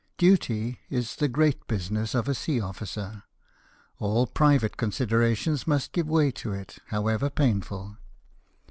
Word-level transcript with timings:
Duty 0.17 0.79
is 0.89 1.17
the 1.17 1.27
great 1.27 1.67
business 1.67 2.15
of 2.15 2.27
a 2.27 2.33
sea 2.33 2.59
officer: 2.59 3.21
all 3.99 4.25
private 4.25 4.75
considerations 4.75 5.67
must 5.67 5.91
give 5.91 6.07
way 6.09 6.31
to 6.31 6.51
it, 6.53 6.79
however 6.87 7.29
painful." 7.29 7.97